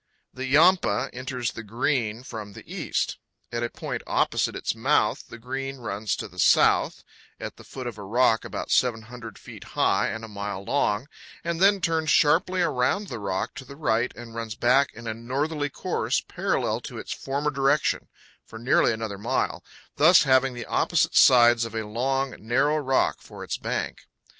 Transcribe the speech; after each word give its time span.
THE 0.33 0.47
Yampa 0.47 1.11
enters 1.13 1.51
the 1.51 1.61
Green 1.61 2.23
from 2.23 2.53
the 2.53 2.63
east. 2.65 3.19
At 3.51 3.61
a 3.61 3.69
point 3.69 4.01
opposite 4.07 4.55
its 4.55 4.73
mouth 4.73 5.23
the 5.29 5.37
Green 5.37 5.77
runs 5.77 6.15
to 6.15 6.27
the 6.27 6.39
south, 6.39 7.03
at 7.39 7.57
the 7.57 7.63
foot 7.63 7.85
of 7.85 7.99
a 7.99 8.03
rock 8.03 8.43
about 8.43 8.71
700 8.71 9.37
feet 9.37 9.63
high 9.77 10.07
and 10.07 10.25
a 10.25 10.27
mile 10.27 10.63
long, 10.65 11.07
and 11.43 11.59
then 11.59 11.81
turns 11.81 12.09
sharply 12.09 12.63
around 12.63 13.09
the 13.09 13.19
rock 13.19 13.53
to 13.53 13.63
the 13.63 13.75
right 13.75 14.11
and 14.15 14.33
runs 14.33 14.55
back 14.55 14.91
in 14.95 15.05
a 15.05 15.13
northerly 15.13 15.69
course 15.69 16.19
parallel 16.27 16.79
to 16.81 16.97
its 16.97 17.13
former 17.13 17.51
direction 17.51 18.07
for 18.43 18.57
nearly 18.57 18.93
another 18.93 19.19
mile, 19.19 19.63
thus 19.97 20.23
having 20.23 20.55
the 20.55 20.65
opposite 20.65 21.15
sides 21.15 21.63
of 21.63 21.75
a 21.75 21.85
long, 21.85 22.35
narrow 22.39 22.77
rock 22.77 23.17
for 23.21 23.43
its 23.43 23.57
bank. 23.59 24.07